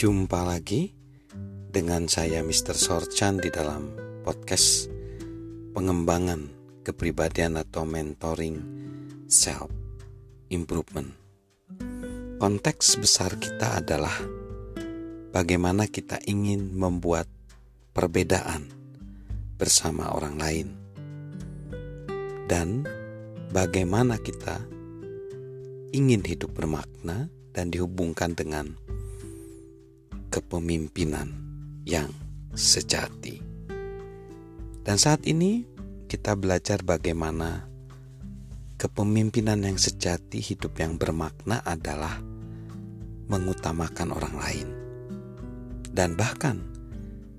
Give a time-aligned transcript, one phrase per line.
[0.00, 0.96] Jumpa lagi
[1.68, 2.72] dengan saya Mr.
[2.72, 3.92] Sorchan di dalam
[4.24, 4.88] podcast
[5.76, 6.48] pengembangan
[6.80, 8.64] kepribadian atau mentoring
[9.28, 9.68] self
[10.48, 11.12] improvement.
[12.40, 14.16] Konteks besar kita adalah
[15.36, 17.28] bagaimana kita ingin membuat
[17.92, 18.72] perbedaan
[19.60, 20.68] bersama orang lain
[22.48, 22.88] dan
[23.52, 24.64] bagaimana kita
[25.92, 28.80] ingin hidup bermakna dan dihubungkan dengan
[30.30, 31.28] kepemimpinan
[31.82, 32.08] yang
[32.54, 33.42] sejati.
[34.80, 35.66] Dan saat ini
[36.06, 37.66] kita belajar bagaimana
[38.78, 42.22] kepemimpinan yang sejati, hidup yang bermakna adalah
[43.28, 44.68] mengutamakan orang lain.
[45.90, 46.62] Dan bahkan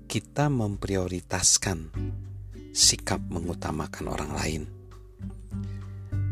[0.06, 1.88] kita memprioritaskan
[2.76, 4.62] sikap mengutamakan orang lain.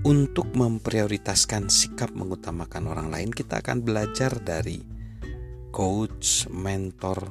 [0.01, 4.99] Untuk memprioritaskan sikap mengutamakan orang lain, kita akan belajar dari
[5.71, 7.30] coach, mentor,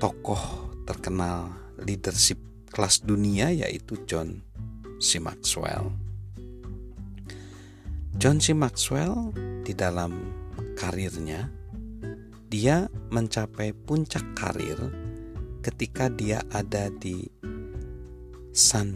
[0.00, 2.40] tokoh terkenal leadership
[2.72, 4.42] kelas dunia yaitu John
[4.98, 5.20] C.
[5.20, 5.92] Maxwell.
[8.16, 8.56] John C.
[8.56, 9.30] Maxwell
[9.62, 10.32] di dalam
[10.74, 11.48] karirnya
[12.48, 14.78] dia mencapai puncak karir
[15.64, 17.24] ketika dia ada di
[18.54, 18.94] San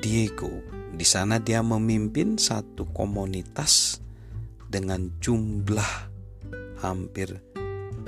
[0.00, 0.50] Diego.
[0.94, 3.98] Di sana dia memimpin satu komunitas
[4.68, 6.09] dengan jumlah
[6.80, 7.40] hampir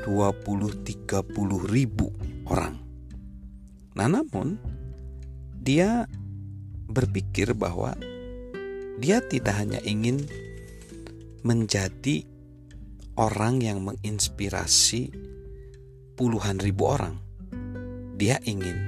[0.03, 1.33] 20-30
[1.71, 2.11] ribu
[2.49, 2.75] orang.
[3.95, 4.57] Nah namun
[5.63, 6.09] dia
[6.91, 7.95] berpikir bahwa
[8.99, 10.25] dia tidak hanya ingin
[11.43, 12.27] menjadi
[13.19, 15.11] orang yang menginspirasi
[16.15, 17.19] puluhan ribu orang.
[18.17, 18.79] Dia ingin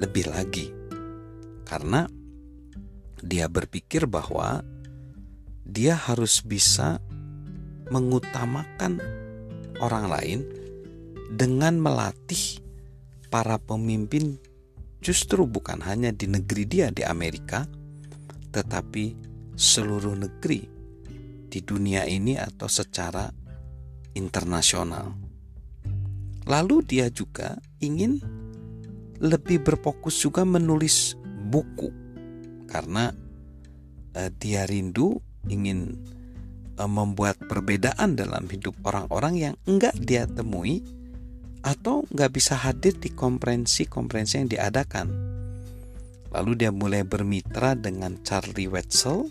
[0.00, 0.72] lebih lagi.
[1.64, 2.08] Karena
[3.20, 4.64] dia berpikir bahwa
[5.64, 7.03] dia harus bisa
[7.92, 9.00] mengutamakan
[9.82, 10.40] orang lain
[11.34, 12.62] dengan melatih
[13.28, 14.38] para pemimpin
[15.02, 17.66] justru bukan hanya di negeri dia di Amerika
[18.54, 19.18] tetapi
[19.58, 20.62] seluruh negeri
[21.50, 23.26] di dunia ini atau secara
[24.14, 25.14] internasional.
[26.46, 28.22] Lalu dia juga ingin
[29.18, 31.14] lebih berfokus juga menulis
[31.50, 31.90] buku
[32.70, 33.14] karena
[34.14, 35.94] eh, dia rindu ingin
[36.82, 40.82] membuat perbedaan dalam hidup orang-orang yang enggak dia temui
[41.62, 45.06] atau enggak bisa hadir di konferensi-konferensi yang diadakan.
[46.34, 49.30] Lalu dia mulai bermitra dengan Charlie Wetzel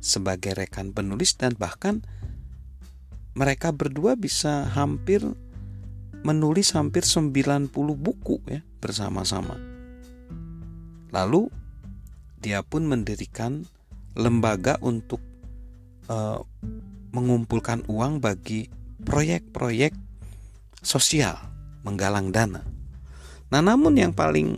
[0.00, 2.00] sebagai rekan penulis dan bahkan
[3.36, 5.22] mereka berdua bisa hampir
[6.22, 9.58] menulis hampir 90 buku ya bersama-sama.
[11.12, 11.52] Lalu
[12.40, 13.68] dia pun mendirikan
[14.16, 15.20] lembaga untuk
[16.12, 16.36] uh,
[17.16, 18.68] mengumpulkan uang bagi
[19.02, 19.96] proyek-proyek
[20.84, 21.36] sosial,
[21.84, 22.60] menggalang dana.
[23.52, 24.56] Nah, namun yang paling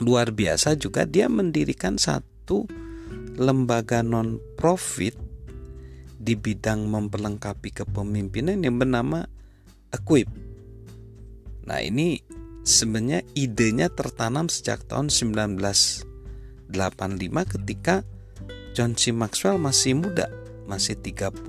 [0.00, 2.68] luar biasa juga dia mendirikan satu
[3.36, 5.16] lembaga non profit
[6.16, 9.24] di bidang memperlengkapi kepemimpinan yang bernama
[9.92, 10.28] Equip.
[11.64, 12.20] Nah, ini
[12.66, 16.74] sebenarnya idenya tertanam sejak tahun 1985
[17.56, 18.02] ketika
[18.76, 19.14] John C.
[19.14, 20.28] Maxwell masih muda,
[20.66, 21.46] masih 38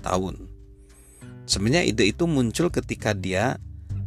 [0.00, 0.36] tahun.
[1.44, 3.58] Sebenarnya ide itu muncul ketika dia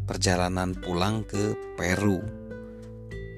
[0.08, 2.24] perjalanan pulang ke Peru.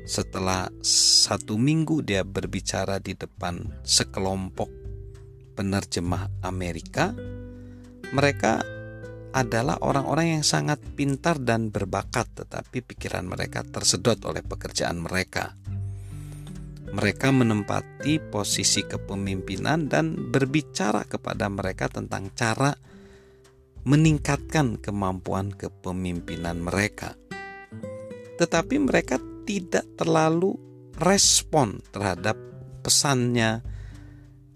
[0.06, 4.70] Setelah satu minggu dia berbicara di depan sekelompok
[5.58, 7.10] penerjemah Amerika,
[8.14, 8.62] mereka
[9.36, 15.58] adalah orang-orang yang sangat pintar dan berbakat, tetapi pikiran mereka tersedot oleh pekerjaan mereka.
[16.86, 22.76] Mereka menempati posisi kepemimpinan dan berbicara kepada mereka tentang cara
[23.86, 27.14] meningkatkan kemampuan kepemimpinan mereka.
[28.38, 30.58] Tetapi mereka tidak terlalu
[30.98, 32.38] respon terhadap
[32.82, 33.62] pesannya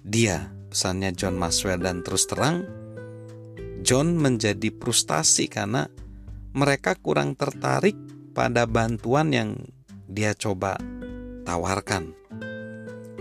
[0.01, 2.65] dia, pesannya John Maxwell dan terus terang
[3.79, 5.87] John menjadi frustasi karena
[6.51, 7.95] mereka kurang tertarik
[8.35, 9.55] pada bantuan yang
[10.09, 10.75] dia coba
[11.47, 12.18] tawarkan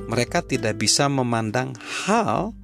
[0.08, 1.76] mereka tidak bisa memandang
[2.08, 2.56] hal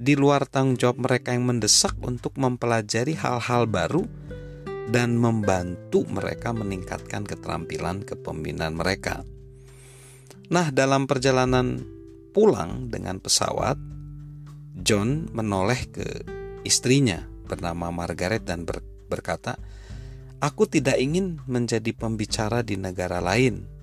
[0.00, 4.08] di luar tanggung jawab mereka yang mendesak untuk mempelajari hal-hal baru
[4.88, 9.20] dan membantu mereka meningkatkan keterampilan kepemimpinan mereka.
[10.48, 11.84] Nah, dalam perjalanan
[12.32, 13.76] pulang dengan pesawat,
[14.80, 16.06] John menoleh ke
[16.64, 18.64] istrinya bernama Margaret dan
[19.12, 19.60] berkata,
[20.40, 23.77] "Aku tidak ingin menjadi pembicara di negara lain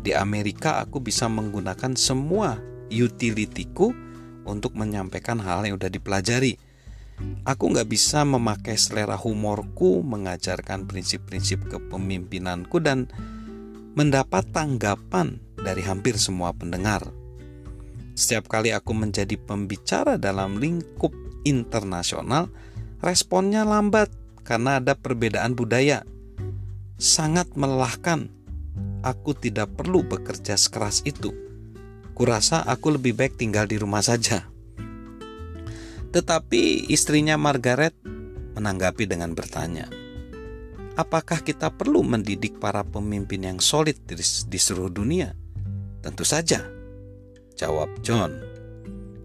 [0.00, 2.58] di Amerika aku bisa menggunakan semua
[2.90, 3.90] utilitiku
[4.46, 6.54] untuk menyampaikan hal yang sudah dipelajari.
[7.48, 13.08] Aku nggak bisa memakai selera humorku mengajarkan prinsip-prinsip kepemimpinanku dan
[13.96, 17.08] mendapat tanggapan dari hampir semua pendengar.
[18.12, 21.12] Setiap kali aku menjadi pembicara dalam lingkup
[21.48, 22.52] internasional,
[23.00, 24.12] responnya lambat
[24.44, 26.04] karena ada perbedaan budaya.
[26.96, 28.35] Sangat melelahkan.
[29.06, 31.30] Aku tidak perlu bekerja sekeras itu.
[32.10, 34.50] Kurasa aku lebih baik tinggal di rumah saja.
[36.10, 37.94] Tetapi istrinya Margaret
[38.58, 39.86] menanggapi dengan bertanya,
[40.98, 45.38] "Apakah kita perlu mendidik para pemimpin yang solid di, seluruh dunia?"
[46.02, 46.66] "Tentu saja,"
[47.54, 48.42] jawab John.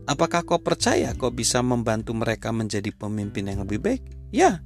[0.05, 4.61] "Apakah kau percaya kau bisa membantu mereka menjadi pemimpin yang lebih baik?" "Ya,"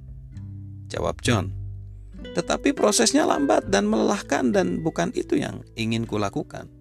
[0.92, 1.65] jawab John.
[2.34, 6.72] "Tetapi prosesnya lambat dan melelahkan dan bukan itu yang ingin kulakukan."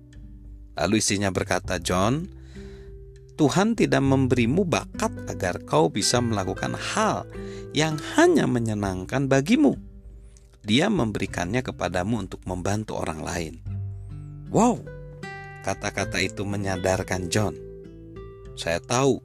[0.79, 2.31] Lalu istrinya berkata, "John,
[3.35, 7.27] Tuhan tidak memberimu bakat agar kau bisa melakukan hal
[7.75, 9.75] yang hanya menyenangkan bagimu.
[10.63, 13.55] Dia memberikannya kepadamu untuk membantu orang lain.
[14.55, 14.87] Wow,
[15.67, 17.59] kata-kata itu menyadarkan John.
[18.55, 19.19] Saya tahu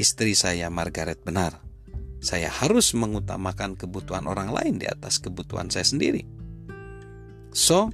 [0.00, 1.60] istri saya Margaret benar.
[2.20, 6.28] Saya harus mengutamakan kebutuhan orang lain di atas kebutuhan saya sendiri.
[7.50, 7.88] So,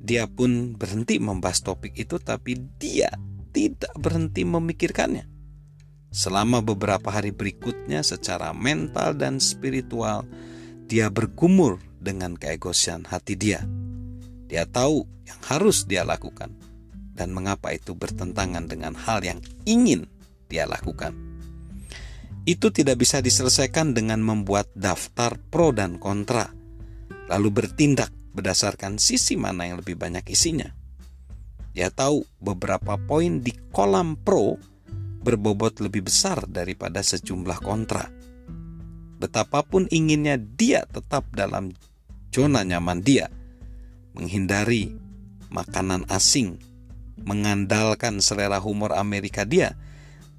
[0.00, 3.10] dia pun berhenti membahas topik itu, tapi dia
[3.50, 5.26] tidak berhenti memikirkannya.
[6.10, 10.26] Selama beberapa hari berikutnya, secara mental dan spiritual,
[10.90, 13.62] dia bergumur dengan keegoisan hati dia.
[14.50, 16.50] Dia tahu yang harus dia lakukan
[17.14, 19.38] dan mengapa itu bertentangan dengan hal yang
[19.68, 20.10] ingin
[20.50, 21.29] dia lakukan.
[22.48, 26.48] Itu tidak bisa diselesaikan dengan membuat daftar pro dan kontra,
[27.28, 30.70] lalu bertindak berdasarkan sisi mana yang lebih banyak isinya.
[31.70, 34.58] Dia tahu beberapa poin di kolam pro
[35.20, 38.08] berbobot lebih besar daripada sejumlah kontra.
[39.20, 41.76] Betapapun inginnya dia tetap dalam
[42.32, 43.28] zona nyaman dia,
[44.16, 44.96] menghindari
[45.52, 46.56] makanan asing,
[47.20, 49.76] mengandalkan selera humor Amerika dia,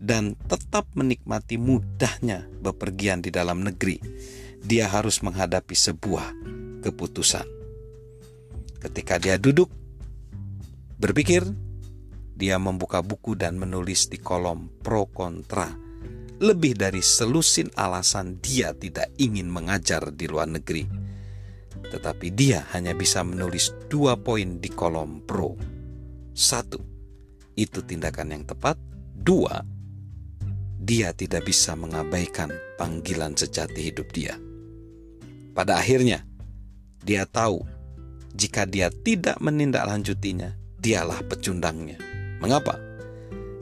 [0.01, 4.01] dan tetap menikmati mudahnya bepergian di dalam negeri,
[4.65, 6.27] dia harus menghadapi sebuah
[6.81, 7.45] keputusan.
[8.81, 9.69] Ketika dia duduk
[11.01, 11.41] Berpikir,
[12.37, 15.65] dia membuka buku dan menulis di kolom pro kontra.
[16.37, 20.85] Lebih dari selusin alasan dia tidak ingin mengajar di luar negeri.
[21.89, 25.57] Tetapi dia hanya bisa menulis dua poin di kolom pro.
[26.37, 26.77] Satu,
[27.57, 28.77] itu tindakan yang tepat.
[29.17, 29.57] Dua,
[30.81, 32.49] dia tidak bisa mengabaikan
[32.81, 34.33] panggilan sejati hidup dia.
[35.53, 36.25] Pada akhirnya,
[37.05, 37.61] dia tahu
[38.33, 42.01] jika dia tidak menindaklanjutinya, dialah pecundangnya.
[42.41, 42.81] Mengapa?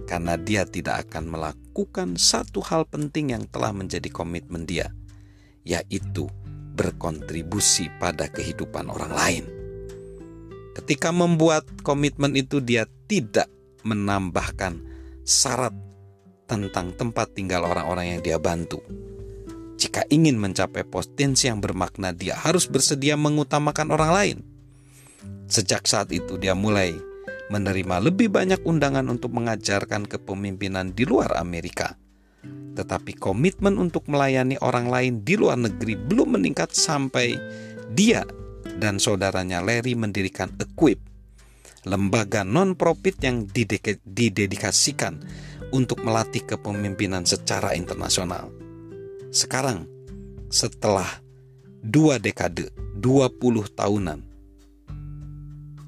[0.08, 4.88] Karena dia tidak akan melakukan satu hal penting yang telah menjadi komitmen dia,
[5.68, 6.32] yaitu
[6.80, 9.46] berkontribusi pada kehidupan orang lain.
[10.80, 13.52] Ketika membuat komitmen itu, dia tidak
[13.84, 14.80] menambahkan
[15.28, 15.76] syarat
[16.50, 18.82] tentang tempat tinggal orang-orang yang dia bantu.
[19.80, 24.38] Jika ingin mencapai potensi yang bermakna, dia harus bersedia mengutamakan orang lain.
[25.48, 26.98] Sejak saat itu, dia mulai
[27.54, 31.96] menerima lebih banyak undangan untuk mengajarkan kepemimpinan di luar Amerika.
[32.76, 37.36] Tetapi komitmen untuk melayani orang lain di luar negeri belum meningkat sampai
[37.92, 38.24] dia
[38.80, 41.02] dan saudaranya Larry mendirikan Equip,
[41.88, 43.48] lembaga non-profit yang
[44.04, 45.22] didedikasikan
[45.70, 48.50] untuk melatih kepemimpinan secara internasional.
[49.30, 49.86] Sekarang,
[50.50, 51.08] setelah
[51.80, 53.40] dua dekade, 20
[53.78, 54.20] tahunan,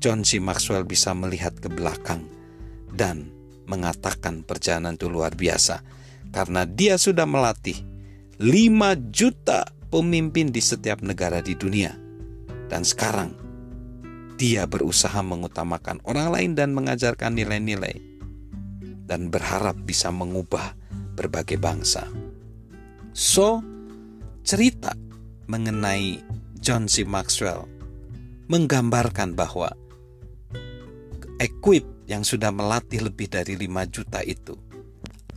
[0.02, 0.42] John C.
[0.42, 2.26] Maxwell bisa melihat ke belakang
[2.94, 3.30] dan
[3.70, 5.86] mengatakan perjalanan itu luar biasa
[6.34, 7.78] karena dia sudah melatih
[8.42, 11.94] 5 juta pemimpin di setiap negara di dunia.
[12.72, 13.36] Dan sekarang
[14.42, 18.02] dia berusaha mengutamakan orang lain dan mengajarkan nilai-nilai
[19.06, 20.74] dan berharap bisa mengubah
[21.14, 22.10] berbagai bangsa.
[23.14, 23.62] So,
[24.42, 24.98] cerita
[25.46, 26.26] mengenai
[26.58, 27.06] John C.
[27.06, 27.70] Maxwell
[28.50, 29.70] menggambarkan bahwa
[31.38, 34.58] Equip yang sudah melatih lebih dari 5 juta itu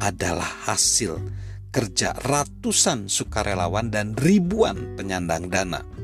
[0.01, 1.21] adalah hasil
[1.69, 6.04] kerja ratusan sukarelawan dan ribuan penyandang dana.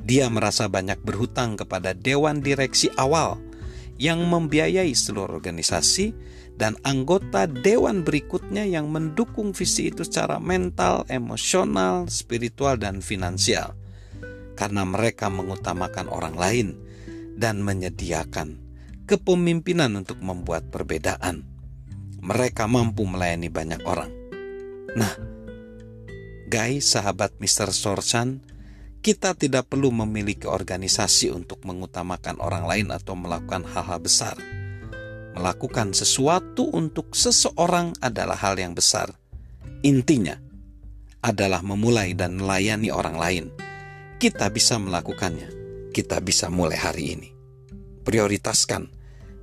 [0.00, 3.36] Dia merasa banyak berhutang kepada dewan direksi awal
[4.00, 6.16] yang membiayai seluruh organisasi
[6.56, 13.76] dan anggota dewan berikutnya yang mendukung visi itu secara mental, emosional, spiritual, dan finansial.
[14.56, 16.68] Karena mereka mengutamakan orang lain
[17.40, 18.60] dan menyediakan
[19.08, 21.48] kepemimpinan untuk membuat perbedaan.
[22.20, 24.12] Mereka mampu melayani banyak orang.
[24.94, 25.12] Nah,
[26.46, 27.72] guys, sahabat Mr.
[27.72, 28.44] Sorchan,
[29.00, 34.36] kita tidak perlu memiliki organisasi untuk mengutamakan orang lain atau melakukan hal-hal besar.
[35.32, 39.08] Melakukan sesuatu untuk seseorang adalah hal yang besar.
[39.80, 40.36] Intinya
[41.24, 43.44] adalah memulai dan melayani orang lain.
[44.20, 45.48] Kita bisa melakukannya.
[45.96, 47.28] Kita bisa mulai hari ini.
[48.04, 48.84] Prioritaskan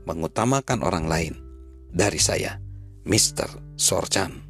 [0.06, 1.34] mengutamakan orang lain.
[1.90, 2.62] Dari saya,
[3.10, 3.74] Mr.
[3.74, 4.47] Sorchan.